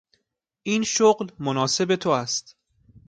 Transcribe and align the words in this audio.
این 0.63 0.83
شغل 0.83 1.27
مناسب 1.39 1.95
تو 1.95 2.09
است! 2.09 2.55